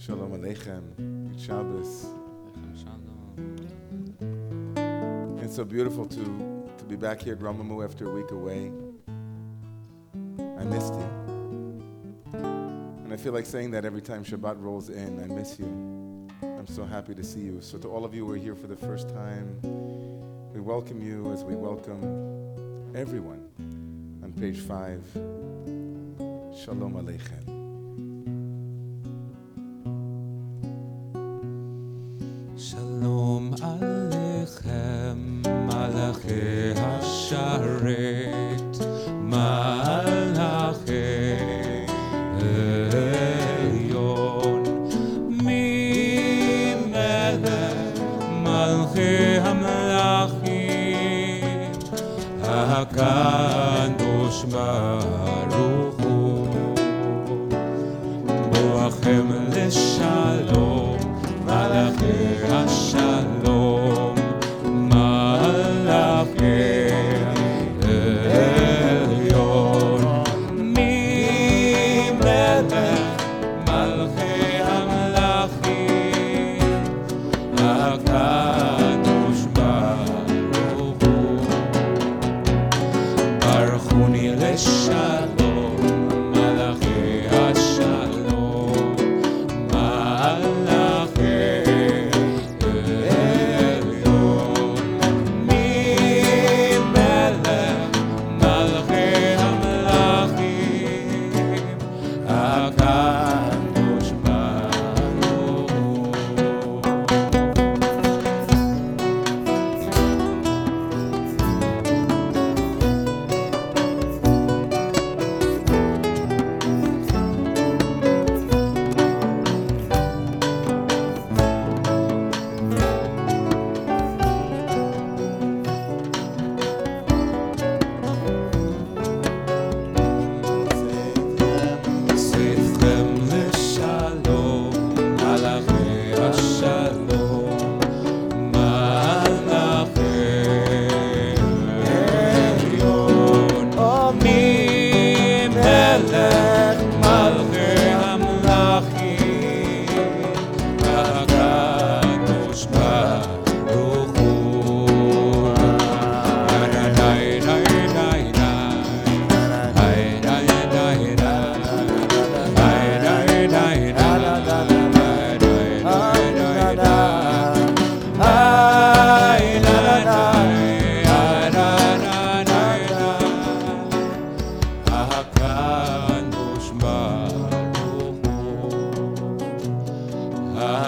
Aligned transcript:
Shalom 0.00 0.32
Aleichem. 0.32 0.96
Good 1.30 1.38
Shabbos. 1.38 2.06
It's 5.44 5.54
so 5.54 5.62
beautiful 5.62 6.06
to, 6.06 6.68
to 6.78 6.84
be 6.84 6.96
back 6.96 7.20
here 7.20 7.34
at 7.34 7.40
Ramamu 7.40 7.84
after 7.84 8.08
a 8.08 8.10
week 8.10 8.30
away. 8.30 8.72
I 10.58 10.64
missed 10.64 10.94
you. 10.94 11.82
And 12.32 13.12
I 13.12 13.16
feel 13.18 13.34
like 13.34 13.44
saying 13.44 13.72
that 13.72 13.84
every 13.84 14.00
time 14.00 14.24
Shabbat 14.24 14.62
rolls 14.62 14.88
in. 14.88 15.22
I 15.22 15.26
miss 15.26 15.58
you. 15.58 15.66
I'm 16.42 16.66
so 16.66 16.86
happy 16.86 17.14
to 17.14 17.22
see 17.22 17.40
you. 17.40 17.60
So, 17.60 17.76
to 17.76 17.88
all 17.88 18.06
of 18.06 18.14
you 18.14 18.24
who 18.24 18.32
are 18.32 18.36
here 18.36 18.54
for 18.54 18.68
the 18.68 18.76
first 18.76 19.10
time, 19.10 19.60
we 20.54 20.60
welcome 20.60 21.02
you 21.02 21.30
as 21.30 21.44
we 21.44 21.54
welcome 21.56 22.94
everyone 22.96 23.50
on 24.22 24.32
page 24.32 24.60
five. 24.60 25.02
Shalom 26.56 26.94
Aleichem. 26.94 27.59
שלום 32.62 33.50
עליכם, 33.62 35.18
מלאכי 35.46 36.72
השרת, 36.76 38.76
מלאכי 39.20 40.92
עליון. 43.70 44.62
ממלך 45.30 45.50
מלכי 48.32 49.38
המלאכים, 49.42 50.50
הקדוש 52.42 54.44
ברוך 54.44 56.00
הוא. 56.00 56.46
בואכם 58.52 59.26
לשלום, 59.56 60.89
מלאכי 61.50 62.46
השלום, 62.50 64.14
מלאכי 64.64 65.80
עליון. 69.02 70.00
ממלך 70.52 71.50
מלכי 73.66 74.60
המלאכים, 74.62 75.78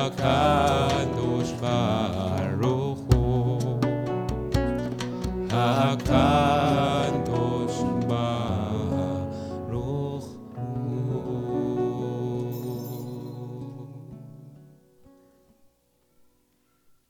הקדוש 0.01 1.53
ברוך 1.61 2.99
הוא, 3.13 3.79
הקדוש 5.51 6.50